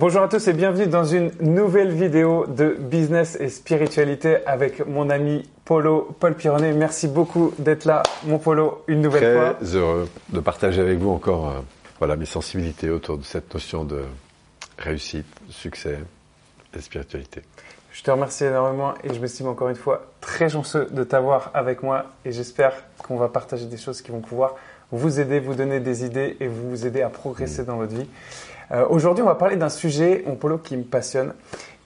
Bonjour 0.00 0.22
à 0.22 0.28
tous 0.28 0.48
et 0.48 0.54
bienvenue 0.54 0.86
dans 0.86 1.04
une 1.04 1.30
nouvelle 1.42 1.90
vidéo 1.90 2.46
de 2.46 2.74
business 2.80 3.36
et 3.38 3.50
spiritualité 3.50 4.38
avec 4.46 4.86
mon 4.86 5.10
ami 5.10 5.46
Polo, 5.66 6.16
Paul 6.18 6.34
Pironnet. 6.34 6.72
Merci 6.72 7.06
beaucoup 7.06 7.52
d'être 7.58 7.84
là, 7.84 8.02
mon 8.24 8.38
Polo, 8.38 8.82
une 8.86 9.02
nouvelle 9.02 9.36
fois. 9.36 9.54
Très 9.60 9.76
heureux 9.76 10.08
de 10.30 10.40
partager 10.40 10.80
avec 10.80 10.96
vous 10.96 11.10
encore 11.10 11.50
euh, 11.50 11.60
voilà, 11.98 12.16
mes 12.16 12.24
sensibilités 12.24 12.88
autour 12.88 13.18
de 13.18 13.24
cette 13.24 13.52
notion 13.52 13.84
de 13.84 14.04
réussite, 14.78 15.26
succès 15.50 15.98
et 16.74 16.80
spiritualité. 16.80 17.42
Je 17.92 18.02
te 18.02 18.10
remercie 18.10 18.44
énormément 18.44 18.94
et 19.04 19.12
je 19.12 19.20
m'estime 19.20 19.48
encore 19.48 19.68
une 19.68 19.76
fois 19.76 20.06
très 20.22 20.48
chanceux 20.48 20.88
de 20.90 21.04
t'avoir 21.04 21.50
avec 21.52 21.82
moi 21.82 22.06
et 22.24 22.32
j'espère 22.32 22.72
qu'on 23.06 23.18
va 23.18 23.28
partager 23.28 23.66
des 23.66 23.76
choses 23.76 24.00
qui 24.00 24.12
vont 24.12 24.20
pouvoir 24.20 24.54
vous 24.92 25.20
aider, 25.20 25.40
vous 25.40 25.54
donner 25.54 25.78
des 25.78 26.04
idées 26.06 26.38
et 26.40 26.48
vous 26.48 26.86
aider 26.86 27.02
à 27.02 27.10
progresser 27.10 27.64
dans 27.64 27.76
votre 27.76 27.94
vie. 27.94 28.08
Euh, 28.72 28.86
Aujourd'hui, 28.88 29.22
on 29.22 29.26
va 29.26 29.34
parler 29.34 29.56
d'un 29.56 29.68
sujet, 29.68 30.22
mon 30.26 30.36
polo, 30.36 30.58
qui 30.58 30.76
me 30.76 30.84
passionne, 30.84 31.34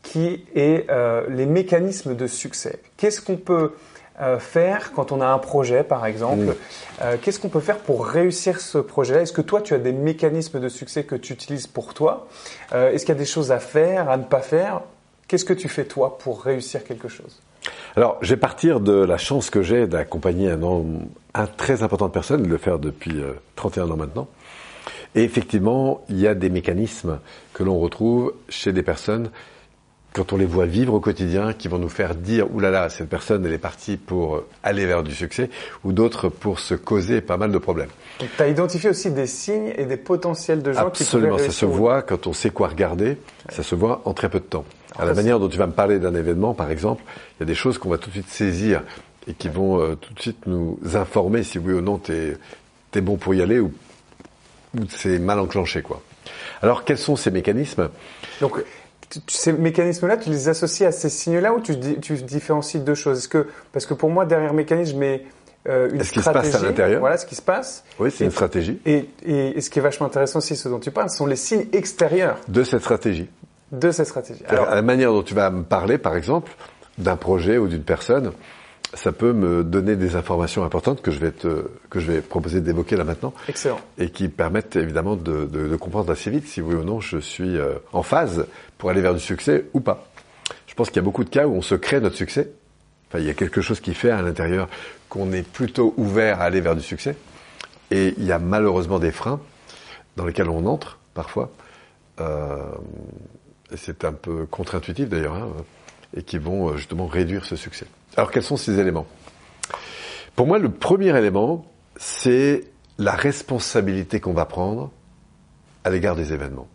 qui 0.02 0.44
est 0.54 0.90
euh, 0.90 1.24
les 1.28 1.46
mécanismes 1.46 2.14
de 2.14 2.26
succès. 2.26 2.80
Qu'est-ce 2.96 3.20
qu'on 3.20 3.36
peut 3.36 3.72
euh, 4.20 4.38
faire 4.38 4.92
quand 4.92 5.12
on 5.12 5.20
a 5.20 5.26
un 5.26 5.38
projet, 5.38 5.82
par 5.82 6.06
exemple 6.06 6.54
Qu'est-ce 7.22 7.40
qu'on 7.40 7.48
peut 7.48 7.60
faire 7.60 7.78
pour 7.78 8.06
réussir 8.06 8.60
ce 8.60 8.78
projet-là? 8.78 9.22
Est-ce 9.22 9.32
que 9.32 9.42
toi, 9.42 9.60
tu 9.60 9.74
as 9.74 9.78
des 9.78 9.92
mécanismes 9.92 10.60
de 10.60 10.68
succès 10.68 11.04
que 11.04 11.16
tu 11.16 11.32
utilises 11.32 11.66
pour 11.66 11.92
toi? 11.92 12.28
Est-ce 12.72 13.04
qu'il 13.04 13.14
y 13.14 13.18
a 13.18 13.20
des 13.20 13.24
choses 13.24 13.50
à 13.50 13.58
faire, 13.58 14.08
à 14.08 14.16
ne 14.16 14.22
pas 14.22 14.40
faire? 14.40 14.82
Qu'est-ce 15.26 15.44
que 15.44 15.52
tu 15.52 15.68
fais 15.68 15.84
toi 15.84 16.18
pour 16.18 16.42
réussir 16.42 16.84
quelque 16.84 17.08
chose? 17.08 17.40
Alors, 17.96 18.18
je 18.20 18.30
vais 18.30 18.40
partir 18.40 18.80
de 18.80 18.92
la 18.92 19.18
chance 19.18 19.50
que 19.50 19.62
j'ai 19.62 19.86
d'accompagner 19.86 20.50
un 20.50 20.60
un 21.34 21.46
très 21.46 21.82
important 21.82 22.06
de 22.06 22.12
personnes, 22.12 22.42
de 22.42 22.48
le 22.48 22.58
faire 22.58 22.78
depuis 22.78 23.20
euh, 23.20 23.32
31 23.56 23.90
ans 23.90 23.96
maintenant. 23.96 24.28
Et 25.14 25.22
effectivement, 25.22 26.04
il 26.08 26.18
y 26.18 26.26
a 26.26 26.34
des 26.34 26.50
mécanismes 26.50 27.20
que 27.52 27.62
l'on 27.62 27.78
retrouve 27.78 28.34
chez 28.48 28.72
des 28.72 28.82
personnes 28.82 29.30
quand 30.14 30.32
on 30.32 30.36
les 30.36 30.46
voit 30.46 30.66
vivre 30.66 30.94
au 30.94 31.00
quotidien, 31.00 31.52
qui 31.52 31.66
vont 31.66 31.78
nous 31.78 31.88
faire 31.88 32.14
dire 32.14 32.46
«Ouh 32.54 32.60
là 32.60 32.70
là, 32.70 32.88
cette 32.88 33.08
personne, 33.08 33.44
elle 33.44 33.52
est 33.52 33.58
partie 33.58 33.96
pour 33.96 34.44
aller 34.62 34.86
vers 34.86 35.02
du 35.02 35.12
succès», 35.12 35.50
ou 35.84 35.92
d'autres 35.92 36.28
pour 36.28 36.60
se 36.60 36.74
causer 36.74 37.20
pas 37.20 37.36
mal 37.36 37.50
de 37.50 37.58
problèmes. 37.58 37.88
Tu 38.18 38.26
as 38.38 38.46
identifié 38.46 38.90
aussi 38.90 39.10
des 39.10 39.26
signes 39.26 39.72
et 39.76 39.84
des 39.86 39.96
potentiels 39.96 40.62
de 40.62 40.72
gens 40.72 40.86
Absolument, 40.86 41.36
qui 41.36 41.42
ça 41.42 41.50
se 41.50 41.66
voit 41.66 42.02
quand 42.02 42.28
on 42.28 42.32
sait 42.32 42.50
quoi 42.50 42.68
regarder, 42.68 43.18
ça 43.48 43.64
se 43.64 43.74
voit 43.74 44.02
en 44.04 44.14
très 44.14 44.28
peu 44.28 44.38
de 44.38 44.44
temps. 44.44 44.64
À 44.96 45.04
la 45.04 45.14
manière 45.14 45.40
dont 45.40 45.48
tu 45.48 45.58
vas 45.58 45.66
me 45.66 45.72
parler 45.72 45.98
d'un 45.98 46.14
événement, 46.14 46.54
par 46.54 46.70
exemple, 46.70 47.02
il 47.36 47.40
y 47.40 47.42
a 47.42 47.46
des 47.46 47.56
choses 47.56 47.78
qu'on 47.78 47.88
va 47.90 47.98
tout 47.98 48.10
de 48.10 48.14
suite 48.14 48.28
saisir 48.28 48.84
et 49.26 49.34
qui 49.34 49.48
vont 49.48 49.80
euh, 49.80 49.96
tout 49.96 50.14
de 50.14 50.20
suite 50.20 50.46
nous 50.46 50.78
informer 50.94 51.42
si 51.42 51.58
oui 51.58 51.72
ou 51.72 51.80
non 51.80 51.98
t'es 51.98 52.36
es 52.94 53.00
bon 53.00 53.16
pour 53.16 53.34
y 53.34 53.42
aller 53.42 53.58
ou 53.58 53.72
c'est 54.88 55.18
mal 55.18 55.38
enclenché, 55.38 55.82
quoi. 55.82 56.00
Alors, 56.62 56.84
quels 56.84 56.98
sont 56.98 57.16
ces 57.16 57.30
mécanismes? 57.30 57.88
Donc, 58.40 58.62
ces 59.28 59.52
mécanismes-là, 59.52 60.16
tu 60.16 60.30
les 60.30 60.48
associes 60.48 60.86
à 60.86 60.92
ces 60.92 61.08
signes-là 61.08 61.52
ou 61.52 61.60
tu, 61.60 61.74
tu 62.00 62.14
différencies 62.14 62.80
deux 62.80 62.94
choses? 62.94 63.18
Est-ce 63.18 63.28
que, 63.28 63.46
Parce 63.72 63.86
que 63.86 63.94
pour 63.94 64.10
moi, 64.10 64.24
derrière 64.24 64.54
mécanisme, 64.54 64.98
mets 64.98 65.24
euh, 65.68 65.90
une 65.90 66.00
Est-ce 66.00 66.12
qu'il 66.12 66.22
se 66.22 66.30
passe 66.30 66.44
à 66.46 66.48
stratégie. 66.48 66.64
l'intérieur? 66.70 67.00
Voilà 67.00 67.16
ce 67.16 67.26
qui 67.26 67.34
se 67.34 67.42
passe. 67.42 67.84
Oui, 67.98 68.10
c'est 68.10 68.24
une 68.24 68.30
stratégie. 68.30 68.80
Et, 68.86 69.08
et, 69.24 69.56
et 69.56 69.60
ce 69.60 69.70
qui 69.70 69.78
est 69.78 69.82
vachement 69.82 70.06
intéressant 70.06 70.38
aussi, 70.38 70.56
ce 70.56 70.68
dont 70.68 70.78
tu 70.80 70.90
parles, 70.90 71.10
ce 71.10 71.16
sont 71.18 71.26
les 71.26 71.36
signes 71.36 71.66
extérieurs 71.72 72.38
De 72.48 72.64
cette 72.64 72.80
stratégie. 72.80 73.28
de 73.72 73.90
cette 73.90 74.06
stratégie. 74.08 74.42
Alors, 74.48 74.62
Alors, 74.64 74.72
à 74.72 74.76
la 74.76 74.82
manière 74.82 75.12
dont 75.12 75.22
tu 75.22 75.34
vas 75.34 75.50
me 75.50 75.62
parler, 75.62 75.98
par 75.98 76.16
exemple, 76.16 76.52
d'un 76.98 77.16
projet 77.16 77.56
ou 77.58 77.66
d'une 77.68 77.82
personne, 77.82 78.32
ça 78.94 79.12
peut 79.12 79.32
me 79.32 79.62
donner 79.64 79.96
des 79.96 80.16
informations 80.16 80.64
importantes 80.64 81.02
que 81.02 81.10
je 81.10 81.18
vais 81.18 81.32
te, 81.32 81.66
que 81.90 82.00
je 82.00 82.10
vais 82.12 82.20
proposer 82.20 82.60
d'évoquer 82.60 82.96
là 82.96 83.04
maintenant. 83.04 83.34
excellent. 83.48 83.80
et 83.98 84.10
qui 84.10 84.28
permettent 84.28 84.76
évidemment 84.76 85.16
de, 85.16 85.44
de- 85.46 85.68
de 85.68 85.76
comprendre 85.76 86.10
assez 86.10 86.30
vite 86.30 86.46
si 86.46 86.60
oui 86.62 86.74
ou 86.74 86.84
non 86.84 87.00
je 87.00 87.18
suis 87.18 87.58
euh, 87.58 87.74
en 87.92 88.02
phase 88.02 88.46
pour 88.78 88.90
aller 88.90 89.00
vers 89.00 89.14
du 89.14 89.20
succès 89.20 89.66
ou 89.74 89.80
pas. 89.80 90.06
Je 90.66 90.74
pense 90.74 90.88
qu'il 90.88 90.96
y 90.96 91.00
a 91.00 91.02
beaucoup 91.02 91.24
de 91.24 91.30
cas 91.30 91.46
où 91.46 91.54
on 91.54 91.62
se 91.62 91.74
crée 91.74 92.00
notre 92.00 92.16
succès. 92.16 92.50
Enfin, 93.08 93.18
il 93.20 93.26
y 93.26 93.30
a 93.30 93.34
quelque 93.34 93.60
chose 93.60 93.80
qui 93.80 93.94
fait 93.94 94.10
à 94.10 94.22
l'intérieur 94.22 94.68
qu'on 95.08 95.32
est 95.32 95.46
plutôt 95.46 95.94
ouvert 95.96 96.40
à 96.40 96.44
aller 96.44 96.60
vers 96.60 96.74
du 96.74 96.82
succès. 96.82 97.16
Et 97.90 98.14
il 98.18 98.24
y 98.24 98.32
a 98.32 98.38
malheureusement 98.40 98.98
des 98.98 99.12
freins 99.12 99.40
dans 100.16 100.24
lesquels 100.24 100.48
on 100.48 100.66
entre 100.66 100.98
parfois. 101.14 101.50
Euh, 102.20 102.58
et 103.72 103.76
c'est 103.76 104.04
un 104.04 104.12
peu 104.12 104.46
contre-intuitif 104.46 105.08
d'ailleurs, 105.08 105.34
hein, 105.34 105.48
et 106.16 106.22
qui 106.22 106.38
vont 106.38 106.70
euh, 106.70 106.76
justement 106.76 107.06
réduire 107.06 107.44
ce 107.44 107.56
succès. 107.56 107.86
Alors 108.16 108.30
quels 108.30 108.42
sont 108.42 108.56
ces 108.56 108.78
éléments? 108.78 109.06
Pour 110.36 110.46
moi, 110.46 110.58
le 110.58 110.70
premier 110.70 111.16
élément, 111.16 111.64
c'est 111.96 112.64
la 112.98 113.12
responsabilité 113.12 114.20
qu'on 114.20 114.32
va 114.32 114.44
prendre 114.46 114.90
à 115.84 115.90
l'égard 115.90 116.16
des 116.16 116.32
événements. 116.32 116.68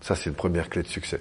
Ça, 0.00 0.14
c'est 0.14 0.30
une 0.30 0.36
première 0.36 0.68
clé 0.70 0.82
de 0.82 0.88
succès. 0.88 1.20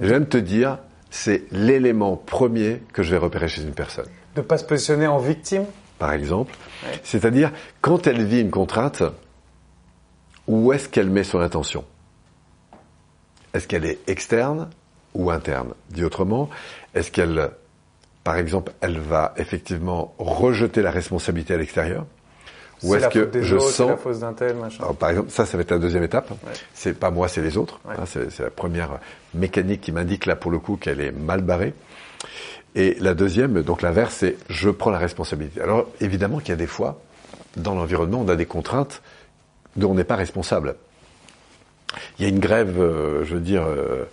Je 0.00 0.06
viens 0.06 0.20
de 0.20 0.24
te 0.24 0.36
dire, 0.36 0.78
c'est 1.10 1.44
l'élément 1.52 2.16
premier 2.16 2.82
que 2.92 3.02
je 3.02 3.10
vais 3.12 3.16
repérer 3.18 3.48
chez 3.48 3.62
une 3.62 3.72
personne. 3.74 4.06
De 4.34 4.40
pas 4.40 4.58
se 4.58 4.64
positionner 4.64 5.06
en 5.06 5.18
victime? 5.18 5.64
Par 5.98 6.12
exemple, 6.12 6.54
Ouais. 6.84 7.00
c'est-à-dire 7.04 7.52
quand 7.80 8.06
elle 8.06 8.24
vit 8.24 8.40
une 8.40 8.50
contrainte, 8.50 9.02
où 10.46 10.72
est-ce 10.72 10.88
qu'elle 10.88 11.08
met 11.08 11.24
son 11.24 11.40
intention 11.40 11.84
Est-ce 13.54 13.66
qu'elle 13.68 13.84
est 13.84 13.98
externe? 14.08 14.68
Ou 15.14 15.30
interne 15.30 15.74
Dit 15.90 16.04
autrement, 16.04 16.50
est-ce 16.94 17.10
qu'elle, 17.10 17.50
par 18.22 18.36
exemple, 18.36 18.72
elle 18.80 18.98
va 18.98 19.34
effectivement 19.36 20.14
rejeter 20.18 20.82
la 20.82 20.90
responsabilité 20.90 21.54
à 21.54 21.56
l'extérieur 21.56 22.06
Ou 22.82 22.94
est-ce 22.94 23.08
que 23.08 23.42
je 23.42 23.56
autres, 23.56 23.70
c'est 23.70 23.82
la 23.82 23.88
sens 23.90 24.00
faute 24.00 24.18
d'un 24.18 24.32
tel, 24.32 24.56
machin. 24.56 24.82
alors, 24.82 24.96
par 24.96 25.10
exemple, 25.10 25.30
ça, 25.30 25.46
ça 25.46 25.56
va 25.56 25.62
être 25.62 25.70
la 25.70 25.78
deuxième 25.78 26.02
étape. 26.02 26.30
Ouais. 26.30 26.52
C'est 26.74 26.98
pas 26.98 27.10
moi, 27.10 27.28
c'est 27.28 27.42
les 27.42 27.56
autres. 27.56 27.80
Ouais. 27.84 27.94
Hein, 27.98 28.04
c'est 28.06 28.40
la 28.40 28.50
première 28.50 28.98
mécanique 29.34 29.80
qui 29.80 29.92
m'indique 29.92 30.26
là 30.26 30.36
pour 30.36 30.50
le 30.50 30.58
coup 30.58 30.76
qu'elle 30.76 31.00
est 31.00 31.12
mal 31.12 31.42
barrée. 31.42 31.74
Et 32.74 32.96
la 32.98 33.14
deuxième, 33.14 33.62
donc 33.62 33.82
l'inverse, 33.82 34.16
c'est 34.18 34.36
je 34.48 34.68
prends 34.70 34.90
la 34.90 34.98
responsabilité. 34.98 35.60
Alors 35.60 35.86
évidemment 36.00 36.40
qu'il 36.40 36.48
y 36.48 36.52
a 36.52 36.56
des 36.56 36.66
fois, 36.66 37.00
dans 37.56 37.74
l'environnement, 37.74 38.20
on 38.20 38.28
a 38.28 38.36
des 38.36 38.46
contraintes 38.46 39.00
dont 39.76 39.92
on 39.92 39.94
n'est 39.94 40.04
pas 40.04 40.16
responsable. 40.16 40.74
Il 42.18 42.24
y 42.24 42.26
a 42.26 42.28
une 42.28 42.40
grève, 42.40 42.80
euh, 42.80 43.24
je 43.24 43.34
veux 43.34 43.40
dire, 43.40 43.64
euh, 43.64 44.04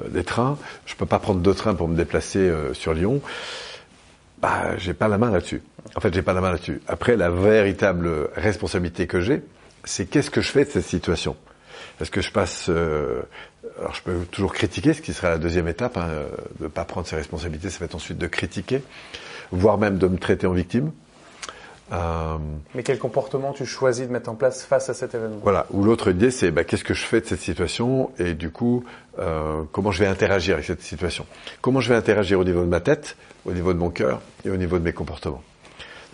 euh, 0.00 0.08
des 0.08 0.24
trains. 0.24 0.56
Je 0.86 0.94
peux 0.94 1.06
pas 1.06 1.18
prendre 1.18 1.40
deux 1.40 1.54
trains 1.54 1.74
pour 1.74 1.88
me 1.88 1.96
déplacer 1.96 2.38
euh, 2.38 2.74
sur 2.74 2.94
Lyon. 2.94 3.20
Bah, 4.40 4.76
j'ai 4.78 4.94
pas 4.94 5.08
la 5.08 5.18
main 5.18 5.30
là-dessus. 5.30 5.62
En 5.96 6.00
fait, 6.00 6.14
j'ai 6.14 6.22
pas 6.22 6.32
la 6.32 6.40
main 6.40 6.52
là-dessus. 6.52 6.80
Après, 6.86 7.16
la 7.16 7.30
véritable 7.30 8.30
responsabilité 8.34 9.06
que 9.06 9.20
j'ai, 9.20 9.42
c'est 9.84 10.06
qu'est-ce 10.06 10.30
que 10.30 10.40
je 10.40 10.50
fais 10.50 10.64
de 10.64 10.70
cette 10.70 10.84
situation? 10.84 11.36
Est-ce 12.00 12.10
que 12.10 12.20
je 12.22 12.30
passe 12.30 12.66
euh, 12.68 13.22
Alors, 13.78 13.94
je 13.94 14.02
peux 14.02 14.24
toujours 14.30 14.54
critiquer, 14.54 14.94
ce 14.94 15.02
qui 15.02 15.12
serait 15.12 15.28
la 15.28 15.38
deuxième 15.38 15.68
étape, 15.68 15.96
hein, 15.96 16.08
de 16.60 16.68
pas 16.68 16.84
prendre 16.84 17.06
ses 17.06 17.16
responsabilités, 17.16 17.68
ça 17.68 17.80
va 17.80 17.86
être 17.86 17.94
ensuite 17.94 18.16
de 18.16 18.26
critiquer, 18.26 18.82
voire 19.50 19.76
même 19.76 19.98
de 19.98 20.06
me 20.06 20.16
traiter 20.16 20.46
en 20.46 20.52
victime. 20.52 20.92
Euh, 21.92 22.38
Mais 22.74 22.82
quel 22.82 22.98
comportement 22.98 23.52
tu 23.52 23.66
choisis 23.66 24.06
de 24.06 24.12
mettre 24.12 24.30
en 24.30 24.34
place 24.34 24.64
face 24.64 24.88
à 24.88 24.94
cet 24.94 25.14
événement? 25.14 25.40
Voilà. 25.42 25.66
Ou 25.70 25.82
l'autre 25.82 26.10
idée, 26.10 26.30
c'est 26.30 26.50
bah, 26.50 26.64
qu'est-ce 26.64 26.84
que 26.84 26.94
je 26.94 27.04
fais 27.04 27.20
de 27.20 27.26
cette 27.26 27.40
situation 27.40 28.10
et 28.18 28.34
du 28.34 28.50
coup, 28.50 28.84
euh, 29.18 29.62
comment 29.72 29.90
je 29.90 29.98
vais 30.00 30.06
interagir 30.06 30.54
avec 30.54 30.66
cette 30.66 30.82
situation? 30.82 31.26
Comment 31.60 31.80
je 31.80 31.88
vais 31.88 31.96
interagir 31.96 32.38
au 32.38 32.44
niveau 32.44 32.60
de 32.60 32.68
ma 32.68 32.80
tête, 32.80 33.16
au 33.44 33.52
niveau 33.52 33.72
de 33.72 33.78
mon 33.78 33.90
cœur 33.90 34.20
et 34.44 34.50
au 34.50 34.56
niveau 34.56 34.78
de 34.78 34.84
mes 34.84 34.92
comportements? 34.92 35.42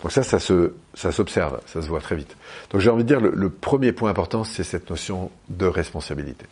Donc 0.01 0.11
ça, 0.11 0.23
ça 0.23 0.39
se, 0.39 0.73
ça 0.93 1.11
s'observe, 1.11 1.59
ça 1.65 1.81
se 1.81 1.87
voit 1.87 2.01
très 2.01 2.15
vite. 2.15 2.35
Donc 2.71 2.81
j'ai 2.81 2.89
envie 2.89 3.03
de 3.03 3.07
dire, 3.07 3.19
le, 3.19 3.31
le 3.35 3.49
premier 3.49 3.91
point 3.91 4.09
important, 4.09 4.43
c'est 4.43 4.63
cette 4.63 4.89
notion 4.89 5.31
de 5.49 5.65
responsabilité. 5.65 6.45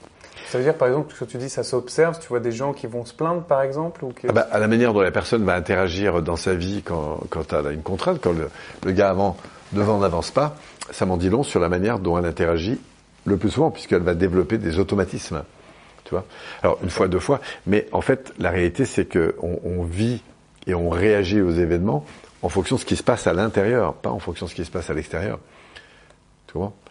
Ça 0.48 0.58
veut 0.58 0.64
dire, 0.64 0.76
par 0.76 0.88
exemple, 0.88 1.14
que 1.14 1.26
tu 1.26 1.38
dis 1.38 1.50
ça 1.50 1.64
s'observe, 1.64 2.20
tu 2.20 2.28
vois 2.28 2.40
des 2.40 2.52
gens 2.52 2.74
qui 2.74 2.88
vont 2.88 3.06
se 3.06 3.14
plaindre, 3.14 3.44
par 3.44 3.62
exemple 3.62 4.06
ou. 4.06 4.14
Ah 4.28 4.32
bah, 4.32 4.48
à 4.52 4.60
la 4.60 4.68
manière 4.68 4.94
dont 4.94 5.02
la 5.02 5.12
personne 5.12 5.44
va 5.44 5.56
interagir 5.56 6.22
dans 6.22 6.36
sa 6.36 6.54
vie 6.54 6.82
quand, 6.84 7.20
quand 7.30 7.54
elle 7.54 7.68
a 7.68 7.72
une 7.72 7.82
contrainte, 7.82 8.20
quand 8.22 8.34
le, 8.34 8.50
le 8.84 8.92
gars 8.92 9.10
avant, 9.10 9.38
devant 9.74 10.00
n'avance 10.00 10.32
pas, 10.32 10.56
ça 10.92 11.06
m'en 11.06 11.18
dit 11.18 11.30
long 11.30 11.44
sur 11.44 11.60
la 11.60 11.70
manière 11.70 12.00
dont 12.00 12.18
elle 12.18 12.26
interagit 12.26 12.80
le 13.26 13.38
plus 13.38 13.50
souvent, 13.50 13.72
puisqu'elle 13.72 14.04
va 14.04 14.14
développer 14.14 14.58
des 14.58 14.80
automatismes. 14.80 15.44
Tu 16.04 16.12
vois 16.12 16.26
Alors, 16.62 16.78
une 16.84 16.92
fois, 16.92 17.08
deux 17.08 17.20
fois, 17.20 17.42
mais 17.66 17.88
en 17.92 18.02
fait, 18.02 18.32
la 18.38 18.52
réalité, 18.52 18.86
c'est 18.86 19.06
que 19.06 19.36
on, 19.42 19.60
on 19.64 19.84
vit 19.84 20.22
et 20.68 20.76
on 20.76 20.90
réagit 20.90 21.42
aux 21.42 21.52
événements 21.52 22.06
en 22.44 22.50
fonction 22.50 22.76
de 22.76 22.82
ce 22.82 22.86
qui 22.86 22.96
se 22.96 23.04
passe 23.04 23.26
à 23.26 23.34
l'intérieur, 23.34 23.94
pas 23.96 24.12
en 24.12 24.20
fonction 24.20 24.46
de 24.46 24.52
ce 24.52 24.56
qui 24.56 24.66
se 24.66 24.72
passe 24.72 24.90
à 24.92 24.94
l'extérieur. 24.94 25.40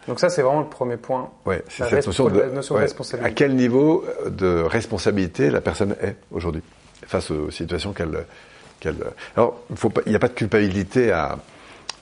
Donc 0.07 0.19
ça, 0.19 0.29
c'est 0.29 0.41
vraiment 0.41 0.61
le 0.61 0.67
premier 0.67 0.97
point. 0.97 1.29
Ouais, 1.45 1.63
c'est 1.67 1.89
cette 1.89 2.05
notion 2.07 2.25
de, 2.29 2.35
respo- 2.35 2.39
la 2.39 2.47
notion 2.49 2.75
de 2.75 2.79
ouais, 2.79 2.85
responsabilité. 2.85 3.31
À 3.31 3.33
quel 3.33 3.55
niveau 3.55 4.05
de 4.27 4.61
responsabilité 4.61 5.49
la 5.49 5.61
personne 5.61 5.95
est 6.01 6.15
aujourd'hui 6.31 6.61
face 7.07 7.31
aux 7.31 7.49
situations 7.51 7.93
qu'elle 7.93 8.25
qu'elle. 8.79 8.95
Alors, 9.35 9.59
il 10.05 10.09
n'y 10.09 10.15
a 10.15 10.19
pas 10.19 10.27
de 10.27 10.33
culpabilité 10.33 11.11
à, 11.11 11.37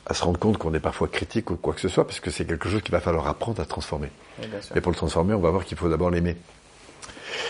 à 0.05 0.13
se 0.13 0.23
rendre 0.23 0.39
compte 0.39 0.57
qu'on 0.57 0.73
est 0.73 0.79
parfois 0.79 1.07
critique 1.07 1.49
ou 1.51 1.55
quoi 1.55 1.73
que 1.73 1.79
ce 1.81 1.87
soit, 1.87 2.05
parce 2.05 2.19
que 2.19 2.31
c'est 2.31 2.45
quelque 2.45 2.67
chose 2.67 2.81
qu'il 2.81 2.91
va 2.91 2.99
falloir 2.99 3.27
apprendre 3.27 3.61
à 3.61 3.65
transformer. 3.65 4.09
Oui. 4.41 4.47
Mais 4.75 4.81
pour 4.81 4.91
le 4.91 4.97
transformer, 4.97 5.33
on 5.33 5.39
va 5.39 5.49
voir 5.51 5.63
qu'il 5.65 5.77
faut 5.77 5.87
d'abord 5.89 6.09
l'aimer. 6.09 6.35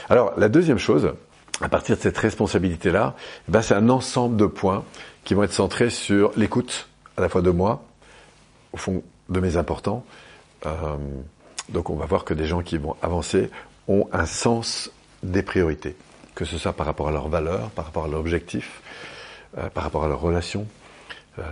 Alors, 0.09 0.33
la 0.37 0.49
deuxième 0.49 0.77
chose, 0.77 1.13
à 1.61 1.69
partir 1.69 1.95
de 1.95 2.01
cette 2.01 2.17
responsabilité-là, 2.17 3.15
ben, 3.47 3.61
c'est 3.61 3.73
un 3.75 3.89
ensemble 3.89 4.37
de 4.37 4.45
points 4.45 4.83
qui 5.23 5.33
vont 5.33 5.43
être 5.43 5.53
centrés 5.53 5.89
sur 5.89 6.31
l'écoute, 6.35 6.89
à 7.17 7.21
la 7.21 7.29
fois 7.29 7.41
de 7.41 7.49
moi, 7.49 7.83
au 8.73 8.77
fond 8.77 9.03
de 9.29 9.39
mes 9.39 9.57
importants. 9.57 10.05
Euh, 10.65 10.97
donc, 11.69 11.89
on 11.89 11.95
va 11.95 12.05
voir 12.05 12.25
que 12.25 12.33
des 12.33 12.45
gens 12.45 12.61
qui 12.61 12.77
vont 12.77 12.95
avancer 13.01 13.49
ont 13.87 14.07
un 14.11 14.25
sens 14.25 14.91
des 15.23 15.43
priorités, 15.43 15.95
que 16.35 16.45
ce 16.45 16.57
soit 16.57 16.73
par 16.73 16.85
rapport 16.85 17.07
à 17.07 17.11
leurs 17.11 17.29
valeurs, 17.29 17.69
par 17.71 17.85
rapport 17.85 18.05
à 18.05 18.07
leurs 18.07 18.19
objectifs, 18.19 18.81
euh, 19.57 19.69
par 19.69 19.83
rapport 19.83 20.03
à 20.03 20.07
leurs 20.07 20.21
relations. 20.21 20.67
Euh, 21.39 21.43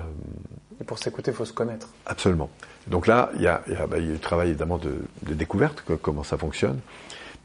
et 0.80 0.84
pour 0.84 1.00
s'écouter, 1.00 1.32
il 1.32 1.38
faut 1.38 1.46
se 1.46 1.54
connaître. 1.54 1.88
Absolument. 2.06 2.50
Donc 2.88 3.08
là, 3.08 3.32
il 3.36 3.42
y 3.42 3.48
a, 3.48 3.62
il 3.68 3.74
y 3.74 3.76
a, 3.76 3.88
bah, 3.88 4.00
il 4.00 4.20
travail 4.20 4.50
évidemment 4.50 4.78
de, 4.78 4.96
de 5.24 5.34
découverte, 5.34 5.84
comment 6.02 6.24
ça 6.24 6.38
fonctionne. 6.38 6.80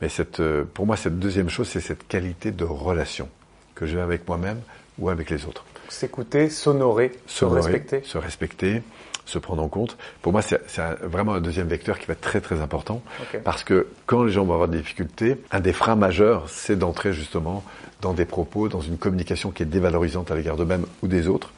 Mais 0.01 0.09
cette, 0.09 0.41
euh, 0.41 0.65
pour 0.65 0.87
moi, 0.87 0.97
cette 0.97 1.19
deuxième 1.19 1.49
chose, 1.49 1.69
c'est 1.69 1.81
cette 1.81 2.07
qualité 2.07 2.51
de 2.51 2.65
relation 2.65 3.29
que 3.75 3.87
j'ai 3.87 4.01
avec 4.01 4.27
moi-même 4.29 4.61
ou 4.99 5.09
avec 5.09 5.31
les 5.31 5.47
autres. 5.47 5.65
S'écouter, 5.89 6.51
s'honorer, 6.51 7.13
se 7.27 7.45
respecter. 7.45 8.03
Se 8.05 8.19
respecter, 8.19 8.83
se 9.27 9.39
prendre 9.39 9.63
en 9.63 9.69
compte. 9.69 9.97
Pour 10.23 10.33
moi, 10.33 10.43
c'est 10.43 10.61
vraiment 11.03 11.35
un 11.35 11.41
deuxième 11.41 11.69
vecteur 11.69 11.99
qui 11.99 12.07
va 12.07 12.13
être 12.13 12.21
très 12.21 12.41
très 12.41 12.61
important. 12.61 13.03
Parce 13.45 13.65
que 13.65 13.89
quand 14.07 14.25
les 14.25 14.33
gens 14.33 14.45
vont 14.45 14.55
avoir 14.55 14.69
des 14.69 14.79
difficultés, 14.79 15.37
un 15.51 15.61
des 15.61 15.73
freins 15.73 15.97
majeurs, 15.97 16.49
c'est 16.49 16.77
d'entrer 16.77 17.13
justement 17.13 17.65
dans 18.01 18.13
des 18.13 18.25
propos, 18.25 18.69
dans 18.69 18.81
une 18.81 18.99
communication 18.99 19.51
qui 19.51 19.63
est 19.63 19.67
dévalorisante 19.67 20.31
à 20.31 20.35
l'égard 20.35 20.57
d'eux-mêmes 20.57 20.87
ou 21.03 21.09
des 21.09 21.29
autres. 21.29 21.53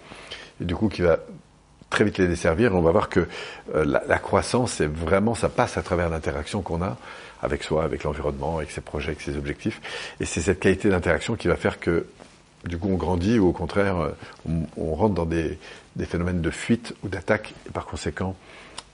Et 0.61 0.65
du 0.65 0.75
coup, 0.75 0.88
qui 0.88 1.03
va 1.03 1.19
très 1.91 2.05
vite 2.05 2.19
les 2.19 2.29
desservir. 2.29 2.75
On 2.75 2.82
va 2.82 2.91
voir 2.91 3.09
que 3.09 3.20
euh, 3.75 3.85
la, 3.85 4.03
la, 4.06 4.19
croissance, 4.19 4.73
c'est 4.73 4.87
vraiment, 4.87 5.35
ça 5.35 5.49
passe 5.49 5.79
à 5.79 5.82
travers 5.82 6.11
l'interaction 6.11 6.61
qu'on 6.61 6.82
a 6.82 6.97
avec 7.43 7.62
soi, 7.62 7.85
avec 7.85 8.05
l'environnement, 8.05 8.59
avec 8.59 8.71
ses 8.71 8.81
projets, 8.81 9.09
avec 9.09 9.21
ses 9.21 9.37
objectifs. 9.37 9.81
Et 10.21 10.25
c'est 10.25 10.41
cette 10.41 10.61
qualité 10.61 10.91
d'interaction 10.91 11.37
qui 11.37 11.49
va 11.49 11.56
faire 11.56 11.79
que, 11.81 12.06
du 12.64 12.78
coup, 12.78 12.88
on 12.90 12.96
grandit 12.96 13.38
ou 13.38 13.49
au 13.49 13.52
contraire, 13.52 13.99
euh, 13.99 14.10
on, 14.49 14.62
on 14.76 14.94
rentre 14.94 15.14
dans 15.14 15.26
des, 15.26 15.58
des, 15.96 16.05
phénomènes 16.06 16.40
de 16.40 16.50
fuite 16.50 16.94
ou 17.05 17.08
d'attaque, 17.08 17.55
et 17.66 17.70
par 17.70 17.87
conséquent, 17.87 18.34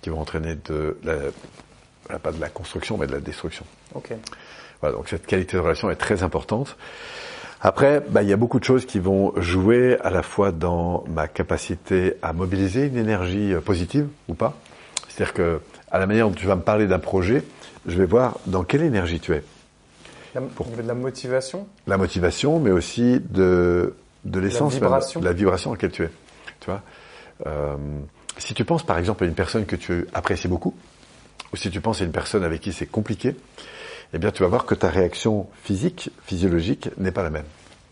qui 0.02 0.11
vont 0.11 0.20
entraîner 0.20 0.56
de 0.66 0.99
la, 1.02 2.19
pas 2.19 2.32
de 2.32 2.40
la 2.40 2.49
construction, 2.49 2.99
mais 2.99 3.06
de 3.06 3.12
la 3.12 3.20
destruction. 3.20 3.64
Ok. 3.94 4.12
Voilà, 4.81 4.96
donc 4.96 5.08
cette 5.08 5.26
qualité 5.26 5.56
de 5.56 5.62
relation 5.62 5.90
est 5.90 5.96
très 5.96 6.22
importante. 6.22 6.76
Après, 7.61 8.02
bah, 8.11 8.22
il 8.22 8.28
y 8.28 8.32
a 8.34 8.37
beaucoup 8.37 8.58
de 8.58 8.64
choses 8.64 8.84
qui 8.84 8.99
vont 8.99 9.32
jouer 9.37 9.96
à 10.00 10.10
la 10.10 10.22
fois 10.22 10.52
dans 10.52 11.05
ma 11.08 11.28
capacité 11.28 12.17
à 12.20 12.34
mobiliser 12.34 12.87
une 12.87 12.99
énergie 12.99 13.55
euh, 13.55 13.60
positive 13.60 14.06
ou 14.28 14.34
pas. 14.34 14.55
C'est-à-dire 15.08 15.32
que, 15.32 15.60
à 15.90 15.99
la 15.99 16.06
manière 16.06 16.28
dont 16.28 16.34
tu 16.34 16.46
vas 16.46 16.56
me 16.56 16.62
parler 16.62 16.87
d'un 16.87 16.99
projet, 16.99 17.43
je 17.87 17.96
vais 17.96 18.05
voir 18.05 18.38
dans 18.46 18.64
quelle 18.64 18.82
énergie 18.82 19.20
tu 19.20 19.32
es. 19.32 19.43
La, 20.34 20.40
Pour, 20.40 20.66
de 20.66 20.82
la 20.82 20.94
motivation 20.94 21.66
La 21.86 21.96
motivation, 21.96 22.58
mais 22.60 22.70
aussi 22.70 23.20
de, 23.20 23.94
de 24.25 24.40
l'essence, 24.40 24.72
la 24.75 24.78
vibration. 24.78 25.20
la 25.20 25.32
vibration 25.32 25.70
dans 25.70 25.75
laquelle 25.75 25.92
tu 25.92 26.02
es. 26.04 26.10
Tu 26.60 26.66
vois 26.70 26.82
euh, 27.46 27.76
si 28.38 28.54
tu 28.54 28.64
penses 28.64 28.84
par 28.84 28.98
exemple 28.98 29.25
à 29.25 29.26
une 29.26 29.34
personne 29.34 29.64
que 29.66 29.76
tu 29.76 30.06
apprécies 30.12 30.48
beaucoup, 30.48 30.75
ou 31.52 31.56
si 31.56 31.70
tu 31.70 31.81
penses 31.81 32.00
à 32.00 32.04
une 32.04 32.12
personne 32.12 32.42
avec 32.44 32.60
qui 32.60 32.72
c'est 32.72 32.86
compliqué, 32.86 33.36
eh 34.12 34.19
bien, 34.19 34.31
tu 34.31 34.42
vas 34.42 34.48
voir 34.48 34.64
que 34.66 34.75
ta 34.75 34.88
réaction 34.88 35.46
physique, 35.62 36.10
physiologique, 36.25 36.90
n'est 36.98 37.10
pas 37.10 37.22
la 37.22 37.31
même. 37.31 37.44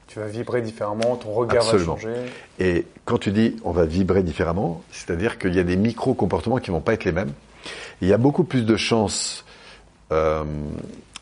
Tu 0.07 0.19
vas 0.19 0.27
vibrer 0.27 0.61
différemment, 0.63 1.17
ton 1.17 1.33
regard 1.33 1.65
Absolument. 1.65 1.95
va 1.95 2.01
changer. 2.01 2.15
Et 2.59 2.87
quand 3.05 3.19
tu 3.19 3.31
dis 3.31 3.57
on 3.65 3.71
va 3.71 3.87
vibrer 3.87 4.23
différemment, 4.23 4.83
c'est-à-dire 4.91 5.39
qu'il 5.39 5.55
y 5.55 5.59
a 5.59 5.65
des 5.65 5.77
micro-comportements 5.77 6.59
qui 6.59 6.71
vont 6.71 6.81
pas 6.81 6.93
être 6.93 7.05
les 7.05 7.13
mêmes. 7.13 7.33
Il 8.03 8.09
y 8.09 8.13
a 8.13 8.19
beaucoup 8.19 8.45
plus 8.45 8.65
de 8.67 8.77
chances 8.77 9.45
euh, 10.11 10.45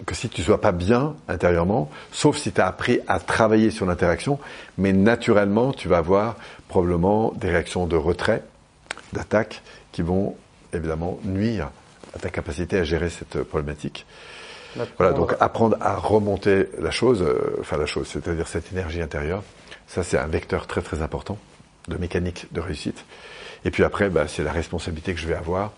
que 0.06 0.14
si 0.14 0.29
tu 0.29 0.43
sois 0.43 0.61
pas 0.61 0.73
bien 0.73 1.14
intérieurement, 1.29 1.91
sauf 2.12 2.37
si 2.37 2.52
tu 2.52 2.61
as 2.61 2.67
appris 2.67 3.00
à 3.06 3.20
travailler 3.20 3.70
sur 3.70 3.87
l'interaction, 3.87 4.38
mais 4.79 4.93
naturellement, 4.93 5.73
tu 5.73 5.88
vas 5.88 5.99
avoir 5.99 6.37
probablement 6.69 7.32
des 7.37 7.50
réactions 7.50 7.87
de 7.87 7.97
retrait, 7.97 8.43
d'attaque, 9.12 9.62
qui 9.93 10.02
vont 10.02 10.37
évidemment 10.73 11.19
nuire 11.25 11.70
à 12.14 12.19
ta 12.19 12.31
capacité 12.31 12.79
à 12.79 12.85
gérer 12.85 13.11
cette 13.11 13.43
problématique. 13.43 14.06
Voilà, 14.99 15.12
donc 15.12 15.35
apprendre 15.41 15.76
à 15.81 15.97
remonter 15.97 16.69
la 16.79 16.93
chose, 16.93 17.23
euh, 17.23 17.56
enfin 17.61 17.76
la 17.76 17.87
chose, 17.87 18.06
c'est-à-dire 18.06 18.46
cette 18.46 18.70
énergie 18.70 19.03
intérieure, 19.03 19.43
ça 19.88 20.05
c'est 20.05 20.17
un 20.17 20.29
vecteur 20.29 20.69
très 20.69 20.81
très 20.81 21.03
important 21.03 21.38
de 21.88 21.96
mécanique 21.96 22.46
de 22.53 22.61
réussite. 22.61 23.05
Et 23.64 23.73
puis 23.73 23.82
après, 23.82 24.11
bah, 24.11 24.26
c'est 24.29 24.44
la 24.44 24.53
responsabilité 24.53 25.12
que 25.12 25.20
je 25.20 25.26
vais 25.26 25.35
avoir 25.35 25.73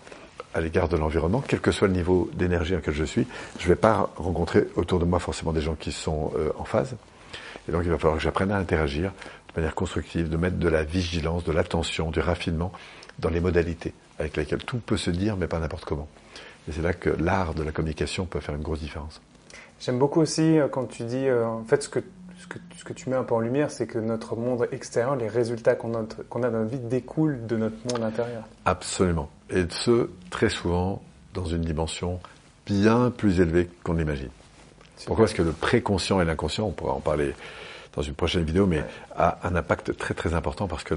à 0.53 0.61
l'égard 0.61 0.89
de 0.89 0.97
l'environnement, 0.97 1.43
quel 1.47 1.59
que 1.59 1.71
soit 1.71 1.87
le 1.87 1.93
niveau 1.93 2.29
d'énergie 2.33 2.75
auquel 2.75 2.93
je 2.93 3.03
suis. 3.03 3.27
Je 3.59 3.63
ne 3.63 3.69
vais 3.69 3.75
pas 3.75 4.09
rencontrer 4.17 4.67
autour 4.75 4.99
de 4.99 5.05
moi 5.05 5.19
forcément 5.19 5.53
des 5.53 5.61
gens 5.61 5.75
qui 5.75 5.91
sont 5.91 6.31
euh, 6.37 6.51
en 6.57 6.63
phase. 6.63 6.95
Et 7.67 7.71
donc 7.71 7.81
il 7.85 7.89
va 7.89 7.97
falloir 7.97 8.17
que 8.17 8.23
j'apprenne 8.23 8.51
à 8.51 8.57
interagir 8.57 9.11
de 9.53 9.61
manière 9.61 9.75
constructive, 9.75 10.29
de 10.29 10.37
mettre 10.37 10.57
de 10.57 10.67
la 10.67 10.83
vigilance, 10.83 11.43
de 11.43 11.51
l'attention, 11.51 12.11
du 12.11 12.19
raffinement 12.19 12.71
dans 13.19 13.29
les 13.29 13.39
modalités 13.39 13.93
avec 14.19 14.37
lesquelles 14.37 14.63
tout 14.63 14.77
peut 14.77 14.97
se 14.97 15.11
dire, 15.11 15.37
mais 15.37 15.47
pas 15.47 15.59
n'importe 15.59 15.85
comment. 15.85 16.07
Et 16.67 16.71
c'est 16.71 16.81
là 16.81 16.93
que 16.93 17.09
l'art 17.09 17.53
de 17.53 17.63
la 17.63 17.71
communication 17.71 18.25
peut 18.25 18.39
faire 18.39 18.55
une 18.55 18.61
grosse 18.61 18.79
différence. 18.79 19.21
J'aime 19.79 19.99
beaucoup 19.99 20.21
aussi 20.21 20.59
euh, 20.59 20.67
quand 20.67 20.85
tu 20.85 21.03
dis, 21.03 21.27
euh, 21.27 21.45
en 21.45 21.63
fait, 21.63 21.83
ce 21.83 21.89
que, 21.89 21.99
ce, 22.43 22.47
que, 22.47 22.59
ce 22.77 22.83
que 22.83 22.93
tu 22.93 23.09
mets 23.09 23.15
un 23.15 23.23
peu 23.23 23.35
en 23.35 23.39
lumière, 23.39 23.71
c'est 23.71 23.87
que 23.87 23.97
notre 23.97 24.35
monde 24.35 24.67
extérieur, 24.71 25.15
les 25.15 25.29
résultats 25.29 25.75
qu'on 25.75 25.95
a, 25.95 26.05
qu'on 26.29 26.43
a 26.43 26.49
dans 26.49 26.59
notre 26.59 26.71
vie 26.71 26.79
découlent 26.79 27.45
de 27.47 27.55
notre 27.55 27.75
monde 27.91 28.03
intérieur. 28.03 28.43
Absolument. 28.65 29.29
Et 29.49 29.63
ce, 29.69 30.09
très 30.29 30.49
souvent, 30.49 31.01
dans 31.33 31.45
une 31.45 31.61
dimension 31.61 32.19
bien 32.65 33.11
plus 33.11 33.39
élevée 33.39 33.69
qu'on 33.83 33.93
l'imagine. 33.93 34.29
Pourquoi 35.05 35.25
est-ce 35.25 35.35
que 35.35 35.41
le 35.41 35.51
préconscient 35.51 36.19
et 36.21 36.25
l'inconscient, 36.25 36.65
on 36.65 36.71
pourra 36.71 36.93
en 36.93 36.99
parler 36.99 37.33
dans 37.93 38.01
une 38.01 38.13
prochaine 38.13 38.43
vidéo, 38.43 38.65
mais 38.65 38.79
ouais. 38.79 38.85
a 39.15 39.39
un 39.43 39.55
impact 39.55 39.95
très 39.97 40.13
très 40.13 40.33
important 40.33 40.67
parce 40.67 40.83
que 40.83 40.95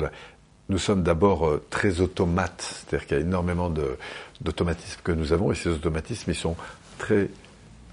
nous 0.68 0.78
sommes 0.78 1.02
d'abord 1.02 1.46
euh, 1.46 1.64
très 1.70 2.00
automates, 2.00 2.62
c'est-à-dire 2.88 3.06
qu'il 3.06 3.16
y 3.18 3.20
a 3.20 3.22
énormément 3.22 3.70
d'automatismes 4.40 5.00
que 5.04 5.12
nous 5.12 5.32
avons, 5.32 5.52
et 5.52 5.54
ces 5.54 5.68
automatismes, 5.68 6.30
ils 6.30 6.36
sont 6.36 6.56
très 6.98 7.28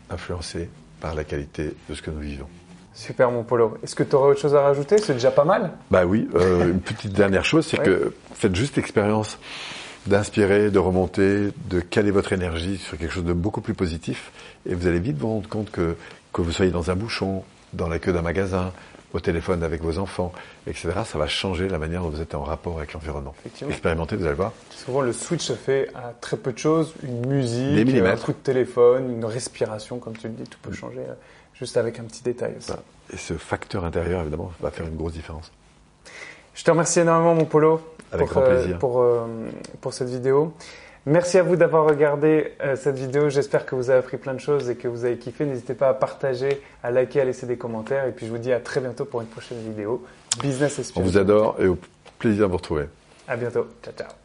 influencés 0.09 0.69
par 0.99 1.13
la 1.13 1.23
qualité 1.23 1.75
de 1.89 1.93
ce 1.93 2.01
que 2.01 2.09
nous 2.11 2.21
vivons. 2.21 2.47
Super 2.93 3.31
mon 3.31 3.43
Polo. 3.43 3.77
Est-ce 3.83 3.95
que 3.95 4.03
tu 4.03 4.15
aurais 4.15 4.31
autre 4.31 4.39
chose 4.39 4.55
à 4.55 4.61
rajouter? 4.61 4.97
C'est 4.99 5.13
déjà 5.13 5.31
pas 5.31 5.45
mal 5.45 5.71
Bah 5.89 6.05
oui, 6.05 6.29
euh, 6.35 6.69
une 6.71 6.79
petite 6.79 7.13
dernière 7.13 7.45
chose, 7.45 7.65
c'est 7.65 7.79
ouais. 7.79 7.85
que 7.85 8.13
faites 8.35 8.55
juste 8.55 8.75
l'expérience 8.75 9.39
d'inspirer, 10.05 10.69
de 10.69 10.79
remonter, 10.79 11.49
de 11.69 11.79
caler 11.79 12.11
votre 12.11 12.33
énergie 12.33 12.77
sur 12.77 12.97
quelque 12.97 13.11
chose 13.11 13.23
de 13.23 13.33
beaucoup 13.33 13.61
plus 13.61 13.73
positif, 13.73 14.31
et 14.65 14.75
vous 14.75 14.87
allez 14.87 14.99
vite 14.99 15.17
vous 15.17 15.27
rendre 15.27 15.47
compte 15.49 15.71
que, 15.71 15.95
que 16.33 16.41
vous 16.41 16.51
soyez 16.51 16.71
dans 16.71 16.91
un 16.91 16.95
bouchon, 16.95 17.43
dans 17.73 17.87
la 17.87 17.99
queue 17.99 18.13
d'un 18.13 18.21
magasin, 18.21 18.71
au 19.13 19.19
téléphone 19.19 19.63
avec 19.63 19.81
vos 19.81 19.99
enfants, 19.99 20.31
etc., 20.67 20.89
ça 21.05 21.17
va 21.17 21.27
changer 21.27 21.69
la 21.69 21.77
manière 21.77 22.01
dont 22.01 22.09
vous 22.09 22.21
êtes 22.21 22.35
en 22.35 22.43
rapport 22.43 22.77
avec 22.77 22.93
l'environnement. 22.93 23.35
Expérimentez, 23.69 24.15
vous 24.15 24.25
allez 24.25 24.35
voir. 24.35 24.51
Souvent, 24.71 25.01
le 25.01 25.13
switch 25.13 25.43
se 25.43 25.53
fait 25.53 25.89
à 25.93 26.13
très 26.19 26.37
peu 26.37 26.51
de 26.51 26.57
choses, 26.57 26.93
une 27.03 27.25
musique, 27.27 27.95
un 27.95 28.17
coup 28.17 28.31
de 28.31 28.37
téléphone, 28.37 29.11
une 29.11 29.25
respiration, 29.25 29.99
comme 29.99 30.17
tu 30.17 30.27
le 30.27 30.33
dis, 30.33 30.43
tout 30.43 30.59
peut 30.61 30.73
changer 30.73 30.99
euh, 30.99 31.13
juste 31.53 31.77
avec 31.77 31.99
un 31.99 32.03
petit 32.03 32.23
détail 32.23 32.55
aussi. 32.57 32.71
Et 33.11 33.17
ce 33.17 33.35
facteur 33.35 33.85
intérieur, 33.85 34.21
évidemment, 34.21 34.51
va 34.59 34.71
faire 34.71 34.87
une 34.87 34.95
grosse 34.95 35.13
différence. 35.13 35.51
Je 36.55 36.63
te 36.63 36.71
remercie 36.71 36.99
énormément, 36.99 37.35
mon 37.35 37.45
Polo, 37.45 37.81
avec 38.11 38.27
pour, 38.27 38.41
grand 38.41 38.49
plaisir. 38.49 38.75
Euh, 38.75 38.79
pour, 38.79 39.01
euh, 39.01 39.25
pour 39.81 39.93
cette 39.93 40.09
vidéo. 40.09 40.53
Merci 41.05 41.37
à 41.37 41.43
vous 41.43 41.57
d'avoir 41.57 41.85
regardé 41.85 42.53
euh, 42.61 42.77
cette 42.77 42.97
vidéo. 42.97 43.29
J'espère 43.29 43.65
que 43.65 43.75
vous 43.75 43.89
avez 43.89 43.99
appris 43.99 44.17
plein 44.17 44.33
de 44.33 44.39
choses 44.39 44.69
et 44.69 44.75
que 44.75 44.87
vous 44.87 45.03
avez 45.03 45.17
kiffé. 45.17 45.45
N'hésitez 45.45 45.73
pas 45.73 45.89
à 45.89 45.93
partager, 45.93 46.61
à 46.81 46.91
liker, 46.91 47.19
à 47.19 47.25
laisser 47.25 47.45
des 47.45 47.57
commentaires. 47.57 48.07
Et 48.07 48.11
puis 48.11 48.25
je 48.25 48.31
vous 48.31 48.37
dis 48.37 48.53
à 48.53 48.61
très 48.61 48.79
bientôt 48.79 49.03
pour 49.03 49.19
une 49.19 49.27
prochaine 49.27 49.59
vidéo. 49.59 50.05
Business 50.41 50.79
et 50.79 50.83
On 50.95 51.01
vous 51.01 51.17
adore 51.17 51.57
et 51.59 51.67
au 51.67 51.77
plaisir 52.19 52.45
de 52.45 52.51
vous 52.51 52.57
retrouver. 52.57 52.85
À 53.27 53.35
bientôt. 53.35 53.67
Ciao, 53.83 53.93
ciao. 53.93 54.22